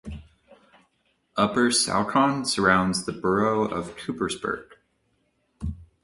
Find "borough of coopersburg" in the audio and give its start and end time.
3.11-4.63